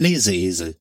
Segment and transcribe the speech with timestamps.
[0.00, 0.76] Leseesel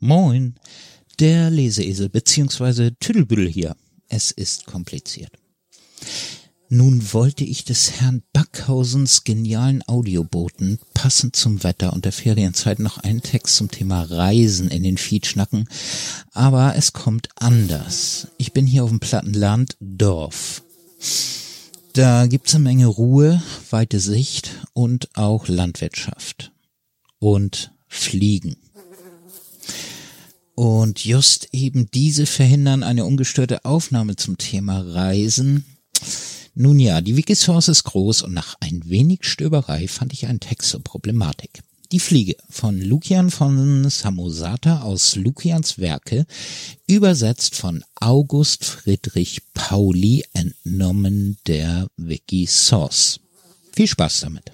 [0.00, 0.56] Moin,
[1.20, 2.90] der Leseesel bzw.
[2.98, 3.76] Tüdelbüdel hier.
[4.08, 5.39] Es ist kompliziert.
[6.72, 12.98] Nun wollte ich des Herrn Backhausens genialen Audioboten passend zum Wetter und der Ferienzeit noch
[12.98, 15.68] einen Text zum Thema Reisen in den Feed schnacken,
[16.30, 18.28] aber es kommt anders.
[18.38, 20.62] Ich bin hier auf dem Plattenland Dorf.
[21.94, 26.52] Da gibt's eine Menge Ruhe, weite Sicht und auch Landwirtschaft.
[27.18, 28.54] Und Fliegen.
[30.54, 35.64] Und just eben diese verhindern eine ungestörte Aufnahme zum Thema Reisen
[36.54, 40.70] nun ja, die Wikisource ist groß und nach ein wenig Stöberei fand ich einen Text
[40.70, 41.62] zur Problematik.
[41.92, 46.24] Die Fliege von Lukian von Samosata aus Lukians Werke,
[46.86, 53.18] übersetzt von August Friedrich Pauli, entnommen der Wikisource.
[53.72, 54.52] Viel Spaß damit.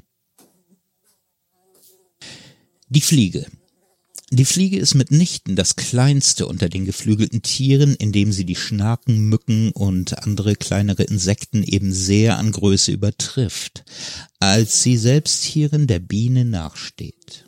[2.88, 3.46] Die Fliege
[4.30, 9.70] die Fliege ist mitnichten das kleinste unter den geflügelten Tieren, indem sie die Schnaken, Mücken
[9.70, 13.84] und andere kleinere Insekten eben sehr an Größe übertrifft,
[14.40, 17.45] als sie selbst hierin der Biene nachsteht.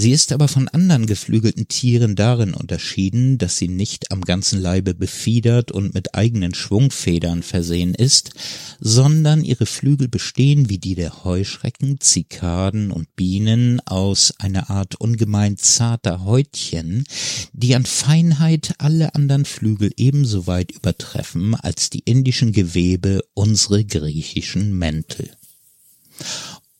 [0.00, 4.94] Sie ist aber von anderen geflügelten Tieren darin unterschieden, dass sie nicht am ganzen Leibe
[4.94, 8.30] befiedert und mit eigenen Schwungfedern versehen ist,
[8.78, 15.56] sondern ihre Flügel bestehen wie die der Heuschrecken, Zikaden und Bienen aus einer Art ungemein
[15.56, 17.02] zarter Häutchen,
[17.52, 24.78] die an Feinheit alle anderen Flügel ebenso weit übertreffen als die indischen Gewebe unsere griechischen
[24.78, 25.28] Mäntel.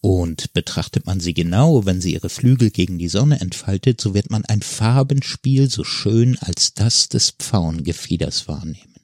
[0.08, 4.30] Und betrachtet man sie genau, wenn sie ihre Flügel gegen die Sonne entfaltet, so wird
[4.30, 8.94] man ein Farbenspiel so schön als das des Pfauengefieders wahrnehmen.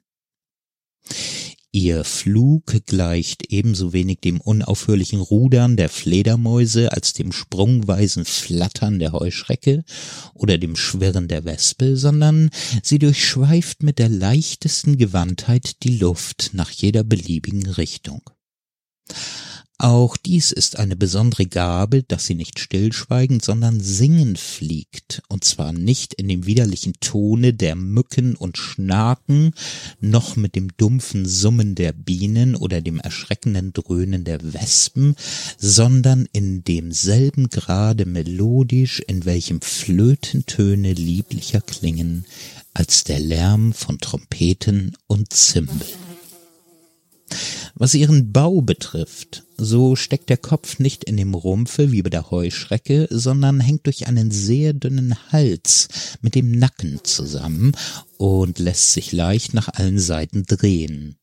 [1.73, 9.13] Ihr Flug gleicht ebenso wenig dem unaufhörlichen Rudern der Fledermäuse als dem sprungweisen Flattern der
[9.13, 9.85] Heuschrecke
[10.33, 12.49] oder dem Schwirren der Wespe, sondern
[12.83, 18.23] sie durchschweift mit der leichtesten Gewandtheit die Luft nach jeder beliebigen Richtung.
[19.79, 25.73] Auch dies ist eine besondere Gabe, dass sie nicht stillschweigend, sondern singend fliegt, und zwar
[25.73, 29.53] nicht in dem widerlichen Tone der Mücken und Schnaken,
[30.01, 35.17] noch mit dem dumpfen Summen der Bienen oder dem erschreckenden Dröhnen der Wespen,
[35.59, 42.27] sondern in demselben Grade melodisch, in welchem Flötentöne lieblicher klingen
[42.75, 46.14] als der Lärm von Trompeten und Zimbeln.
[47.75, 52.31] Was ihren Bau betrifft, so steckt der Kopf nicht in dem Rumpfe wie bei der
[52.31, 55.89] Heuschrecke, sondern hängt durch einen sehr dünnen Hals
[56.21, 57.73] mit dem Nacken zusammen
[58.17, 61.17] und lässt sich leicht nach allen Seiten drehen.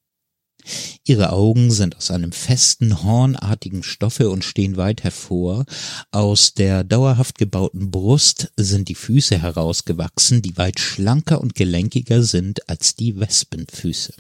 [1.06, 5.66] Ihre Augen sind aus einem festen, hornartigen Stoffe und stehen weit hervor.
[6.12, 12.70] Aus der dauerhaft gebauten Brust sind die Füße herausgewachsen, die weit schlanker und gelenkiger sind
[12.70, 14.14] als die Wespenfüße.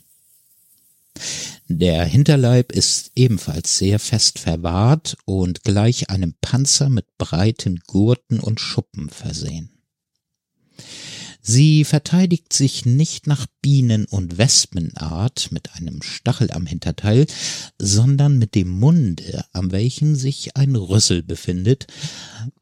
[1.67, 8.59] Der Hinterleib ist ebenfalls sehr fest verwahrt und gleich einem Panzer mit breiten Gurten und
[8.59, 9.69] Schuppen versehen.
[11.41, 17.25] Sie verteidigt sich nicht nach Bienen- und Wespenart mit einem Stachel am Hinterteil,
[17.79, 21.87] sondern mit dem Munde, am welchen sich ein Rüssel befindet,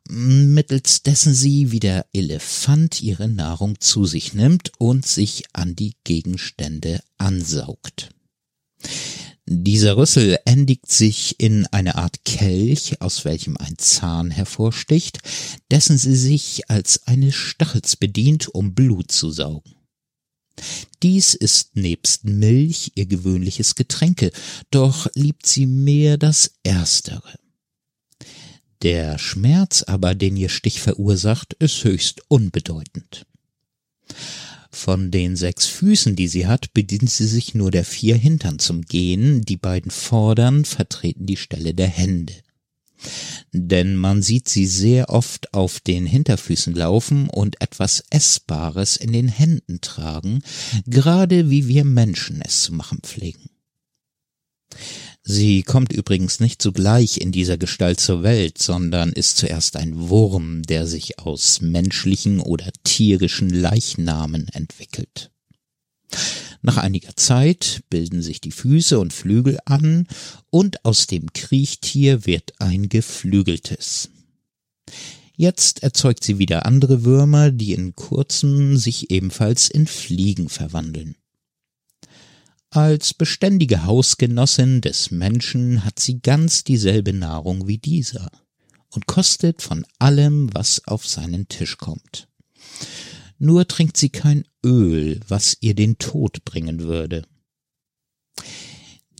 [0.08, 5.96] mittels dessen sie wie der Elefant ihre Nahrung zu sich nimmt und sich an die
[6.06, 8.12] Gegenstände ansaugt.
[9.46, 15.20] Dieser Rüssel endigt sich in eine Art Kelch, aus welchem ein Zahn hervorsticht,
[15.72, 19.74] dessen sie sich als eines Stachels bedient, um Blut zu saugen.
[21.02, 24.32] Dies ist nebst Milch ihr gewöhnliches Getränke,
[24.70, 27.40] doch liebt sie mehr das Erstere.
[28.82, 33.26] Der Schmerz aber, den ihr Stich verursacht, ist höchst unbedeutend.
[34.72, 38.84] Von den sechs Füßen, die sie hat, bedient sie sich nur der vier Hintern zum
[38.84, 42.34] Gehen, die beiden vordern vertreten die Stelle der Hände.
[43.52, 49.28] Denn man sieht sie sehr oft auf den Hinterfüßen laufen und etwas Essbares in den
[49.28, 50.44] Händen tragen,
[50.86, 53.50] gerade wie wir Menschen es zu machen pflegen.
[55.32, 60.64] Sie kommt übrigens nicht sogleich in dieser Gestalt zur Welt, sondern ist zuerst ein Wurm,
[60.64, 65.30] der sich aus menschlichen oder tierischen Leichnamen entwickelt.
[66.64, 70.08] Nach einiger Zeit bilden sich die Füße und Flügel an
[70.50, 74.10] und aus dem Kriechtier wird ein geflügeltes.
[75.36, 81.19] Jetzt erzeugt sie wieder andere Würmer, die in kurzem sich ebenfalls in Fliegen verwandeln.
[82.72, 88.30] Als beständige Hausgenossin des Menschen hat sie ganz dieselbe Nahrung wie dieser
[88.92, 92.28] und kostet von allem, was auf seinen Tisch kommt.
[93.40, 97.24] Nur trinkt sie kein Öl, was ihr den Tod bringen würde.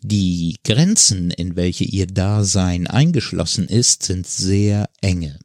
[0.04, 5.40] Die Grenzen, in welche ihr Dasein eingeschlossen ist, sind sehr enge.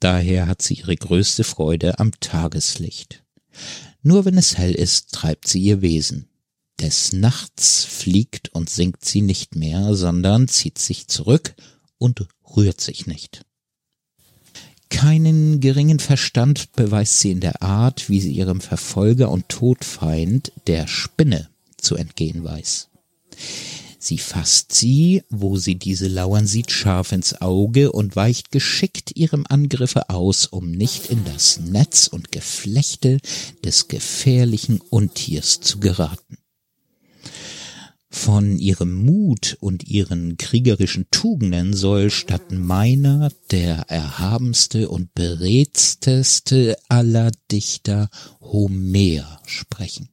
[0.00, 3.24] Daher hat sie ihre größte Freude am Tageslicht.
[4.02, 6.28] Nur wenn es hell ist, treibt sie ihr Wesen.
[6.82, 11.54] Des Nachts fliegt und singt sie nicht mehr, sondern zieht sich zurück
[11.96, 12.26] und
[12.56, 13.46] rührt sich nicht.
[14.88, 20.88] Keinen geringen Verstand beweist sie in der Art, wie sie ihrem Verfolger und Todfeind, der
[20.88, 22.88] Spinne, zu entgehen weiß.
[24.00, 29.46] Sie fasst sie, wo sie diese lauern sieht, scharf ins Auge und weicht geschickt ihrem
[29.48, 33.18] Angriffe aus, um nicht in das Netz und Geflechte
[33.64, 36.41] des gefährlichen Untiers zu geraten.
[38.14, 47.32] Von ihrem Mut und ihren kriegerischen Tugenden soll statt meiner der erhabenste und beredteste aller
[47.50, 48.10] Dichter
[48.40, 50.10] Homer sprechen.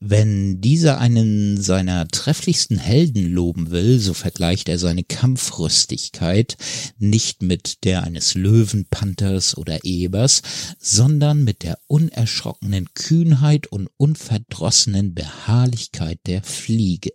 [0.00, 6.56] Wenn dieser einen seiner trefflichsten Helden loben will, so vergleicht er seine Kampfrüstigkeit
[6.98, 10.42] nicht mit der eines Löwenpanthers oder Ebers,
[10.78, 17.10] sondern mit der unerschrockenen Kühnheit und unverdrossenen Beharrlichkeit der Fliege,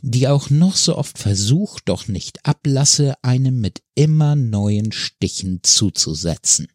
[0.00, 6.68] die auch noch so oft versucht, doch nicht ablasse, einem mit immer neuen Stichen zuzusetzen.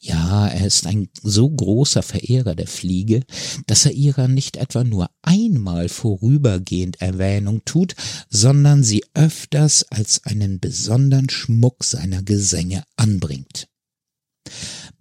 [0.00, 3.22] Ja, er ist ein so großer Verehrer der Fliege,
[3.66, 7.94] dass er ihrer nicht etwa nur einmal vorübergehend Erwähnung tut,
[8.28, 13.68] sondern sie öfters als einen besonderen Schmuck seiner Gesänge anbringt.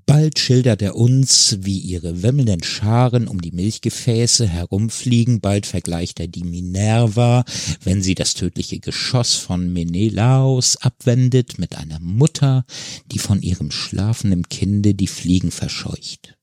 [0.05, 6.27] Bald schildert er uns, wie ihre wimmelnden Scharen um die Milchgefäße herumfliegen, bald vergleicht er
[6.27, 7.45] die Minerva,
[7.83, 12.65] wenn sie das tödliche Geschoss von Menelaos abwendet, mit einer Mutter,
[13.11, 16.37] die von ihrem schlafenden Kinde die Fliegen verscheucht.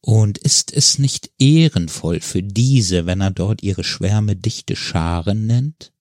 [0.00, 5.92] Und ist es nicht ehrenvoll für diese, wenn er dort ihre Schwärme dichte Scharen nennt?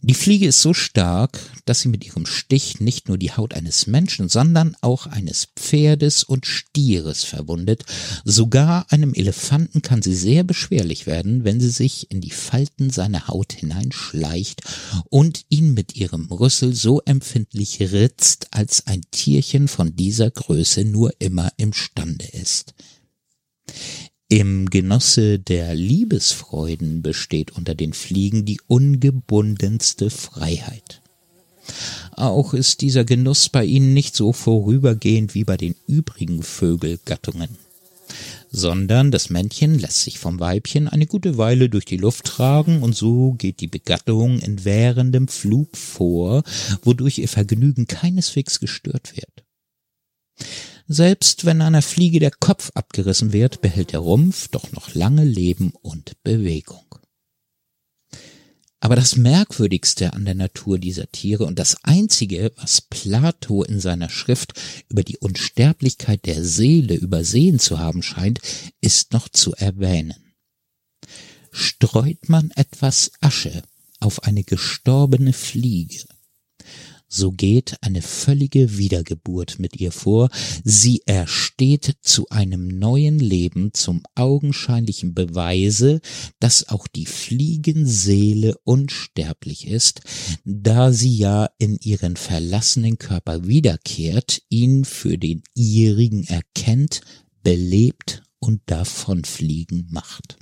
[0.00, 3.86] Die Fliege ist so stark, dass sie mit ihrem Stich nicht nur die Haut eines
[3.86, 7.84] Menschen, sondern auch eines Pferdes und Stieres verwundet.
[8.24, 13.28] Sogar einem Elefanten kann sie sehr beschwerlich werden, wenn sie sich in die Falten seiner
[13.28, 14.62] Haut hineinschleicht
[15.10, 21.12] und ihn mit ihrem Rüssel so empfindlich ritzt, als ein Tierchen von dieser Größe nur
[21.20, 22.74] immer imstande ist.
[24.32, 31.02] Im Genosse der Liebesfreuden besteht unter den Fliegen die ungebundenste Freiheit.
[32.12, 37.58] Auch ist dieser Genuss bei ihnen nicht so vorübergehend wie bei den übrigen Vögelgattungen,
[38.50, 42.96] sondern das Männchen lässt sich vom Weibchen eine gute Weile durch die Luft tragen und
[42.96, 46.42] so geht die Begattung in währendem Flug vor,
[46.82, 49.44] wodurch ihr Vergnügen keineswegs gestört wird.
[50.88, 55.72] Selbst wenn einer Fliege der Kopf abgerissen wird, behält der Rumpf doch noch lange Leben
[55.82, 56.84] und Bewegung.
[58.80, 64.08] Aber das Merkwürdigste an der Natur dieser Tiere und das Einzige, was Plato in seiner
[64.08, 64.54] Schrift
[64.88, 68.40] über die Unsterblichkeit der Seele übersehen zu haben scheint,
[68.80, 70.34] ist noch zu erwähnen.
[71.52, 73.62] Streut man etwas Asche
[74.00, 76.04] auf eine gestorbene Fliege,
[77.14, 80.30] so geht eine völlige Wiedergeburt mit ihr vor,
[80.64, 86.00] sie ersteht zu einem neuen Leben zum augenscheinlichen Beweise,
[86.40, 90.00] dass auch die Fliegenseele unsterblich ist,
[90.46, 97.02] da sie ja in ihren verlassenen Körper wiederkehrt, ihn für den ihrigen erkennt,
[97.42, 100.38] belebt und davonfliegen macht.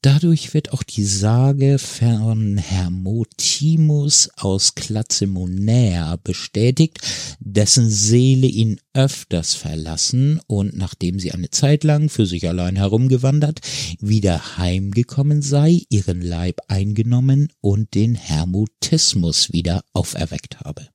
[0.00, 7.00] Dadurch wird auch die Sage von Hermotimus aus Klazemonäa bestätigt,
[7.40, 13.60] dessen Seele ihn öfters verlassen und nachdem sie eine Zeit lang für sich allein herumgewandert,
[13.98, 20.86] wieder heimgekommen sei, ihren Leib eingenommen und den Hermotismus wieder auferweckt habe.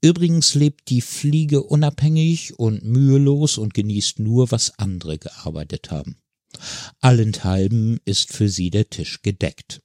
[0.00, 6.16] Übrigens lebt die Fliege unabhängig und mühelos und genießt nur, was andere gearbeitet haben.
[7.00, 9.80] Allenthalben ist für sie der Tisch gedeckt.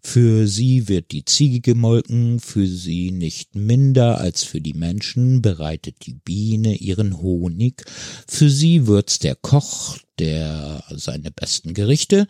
[0.00, 6.06] Für sie wird die Ziege gemolken, für sie nicht minder als für die Menschen bereitet
[6.06, 7.84] die Biene ihren Honig,
[8.26, 12.26] für sie würzt der Koch der seine besten Gerichte,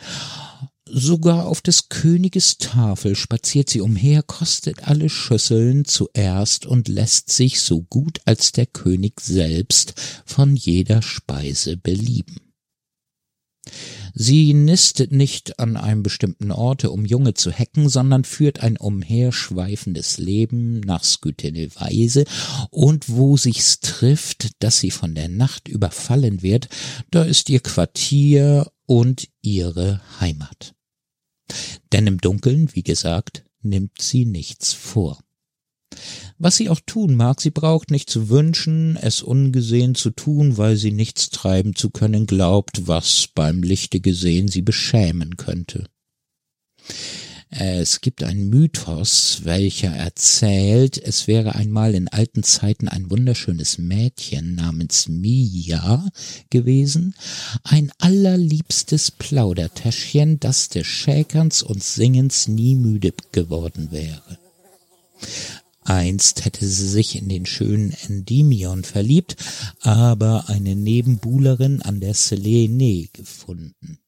[0.90, 7.60] Sogar auf des Königes Tafel spaziert sie umher, kostet alle Schüsseln zuerst und lässt sich
[7.60, 9.92] so gut als der König selbst
[10.24, 12.47] von jeder Speise belieben.
[14.14, 20.18] Sie nistet nicht an einem bestimmten Orte, um Junge zu hecken, sondern führt ein umherschweifendes
[20.18, 22.24] Leben nach skütene Weise,
[22.70, 26.68] und wo sich's trifft, dass sie von der Nacht überfallen wird,
[27.10, 30.74] da ist ihr Quartier und ihre Heimat.
[31.92, 35.18] Denn im Dunkeln, wie gesagt, nimmt sie nichts vor.
[36.38, 40.76] Was sie auch tun mag, sie braucht nicht zu wünschen, es ungesehen zu tun, weil
[40.76, 45.86] sie nichts treiben zu können glaubt, was beim Lichte gesehen sie beschämen könnte.
[47.50, 54.54] Es gibt einen Mythos, welcher erzählt, es wäre einmal in alten Zeiten ein wunderschönes Mädchen
[54.54, 56.06] namens Mia
[56.50, 57.14] gewesen,
[57.64, 64.38] ein allerliebstes Plaudertäschchen, das des Schäkerns und Singens nie müde geworden wäre.
[65.88, 69.36] Einst hätte sie sich in den schönen Endymion verliebt,
[69.80, 73.98] aber eine Nebenbuhlerin an der Selene gefunden.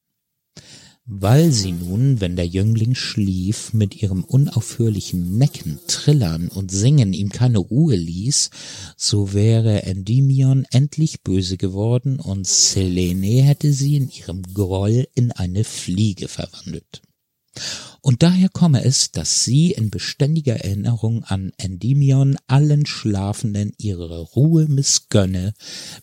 [1.06, 7.30] Weil sie nun, wenn der Jüngling schlief, mit ihrem unaufhörlichen Necken, Trillern und Singen ihm
[7.30, 8.50] keine Ruhe ließ,
[8.96, 15.64] so wäre Endymion endlich böse geworden und Selene hätte sie in ihrem Groll in eine
[15.64, 17.02] Fliege verwandelt.
[18.00, 24.66] Und daher komme es, dass sie in beständiger Erinnerung an Endymion allen Schlafenden ihre Ruhe
[24.66, 25.54] missgönne,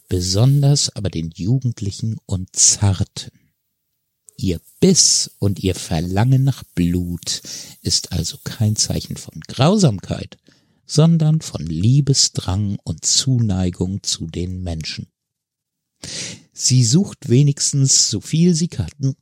[0.07, 3.31] besonders aber den Jugendlichen und Zarten.
[4.37, 7.41] Ihr Biss und ihr Verlangen nach Blut
[7.81, 10.37] ist also kein Zeichen von Grausamkeit,
[10.85, 15.07] sondern von Liebesdrang und Zuneigung zu den Menschen.
[16.53, 19.15] Sie sucht wenigstens so viel sie kann.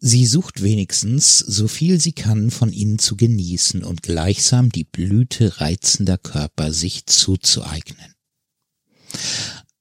[0.00, 5.60] Sie sucht wenigstens so viel sie kann von ihnen zu genießen und gleichsam die Blüte
[5.60, 8.14] reizender Körper sich zuzueignen.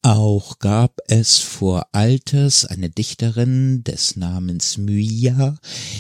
[0.02, 5.60] Auch gab es vor Alters eine Dichterin des Namens Myia,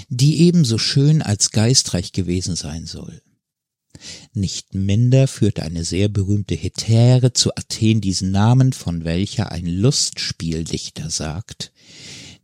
[0.10, 3.22] die ebenso schön als geistreich gewesen sein soll.
[4.34, 11.10] Nicht minder führte eine sehr berühmte Hetäre zu Athen diesen Namen, von welcher ein Lustspieldichter
[11.10, 11.72] sagt,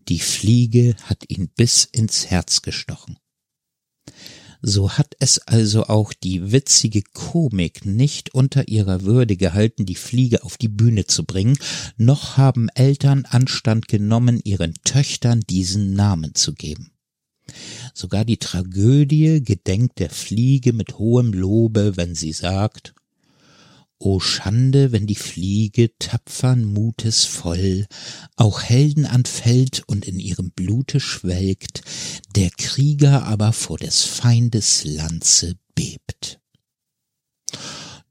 [0.09, 3.17] die Fliege hat ihn bis ins Herz gestochen.
[4.65, 10.43] So hat es also auch die witzige Komik nicht unter ihrer Würde gehalten, die Fliege
[10.43, 11.57] auf die Bühne zu bringen,
[11.97, 16.91] noch haben Eltern Anstand genommen, ihren Töchtern diesen Namen zu geben.
[17.93, 22.95] Sogar die Tragödie gedenkt der Fliege mit hohem Lobe, wenn sie sagt,
[24.05, 27.85] O Schande, wenn die Fliege tapfern Mutes voll,
[28.35, 31.83] auch Helden anfällt und in ihrem Blute schwelgt,
[32.35, 36.41] der Krieger aber vor des Feindes Lanze bebt.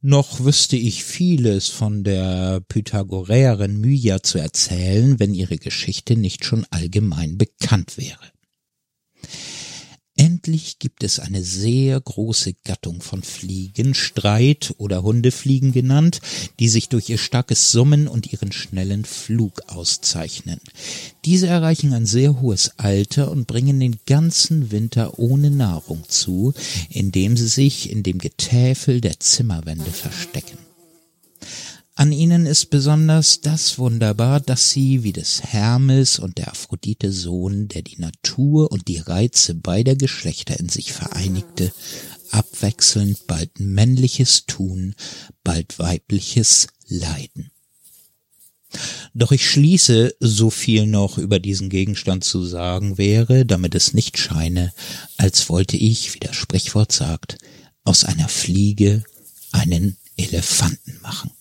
[0.00, 6.64] Noch wüsste ich vieles von der Pythagoräerin Myia zu erzählen, wenn ihre Geschichte nicht schon
[6.70, 8.32] allgemein bekannt wäre.
[10.23, 16.21] Endlich gibt es eine sehr große Gattung von Fliegen, Streit oder Hundefliegen genannt,
[16.61, 20.61] die sich durch ihr starkes Summen und ihren schnellen Flug auszeichnen.
[21.25, 26.55] Diese erreichen ein sehr hohes Alter und bringen den ganzen Winter ohne Nahrung zu,
[26.88, 30.57] indem sie sich in dem Getäfel der Zimmerwände verstecken.
[31.94, 37.68] An ihnen ist besonders das wunderbar, dass sie wie des Hermes und der Aphrodite Sohn,
[37.68, 41.72] der die Natur und die Reize beider Geschlechter in sich vereinigte,
[42.30, 44.94] abwechselnd bald männliches tun,
[45.44, 47.50] bald weibliches leiden.
[49.12, 54.16] Doch ich schließe, so viel noch über diesen Gegenstand zu sagen wäre, damit es nicht
[54.16, 54.72] scheine,
[55.18, 57.37] als wollte ich, wie das Sprichwort sagt,
[57.84, 59.04] aus einer Fliege
[59.50, 61.32] einen Elefanten machen.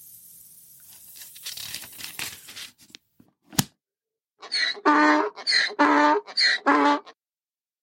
[4.83, 5.23] 啊
[5.77, 6.15] 啊
[6.65, 7.20] 啊。